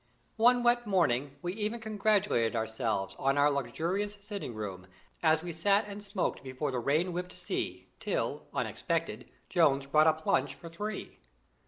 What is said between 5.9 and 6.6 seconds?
smoked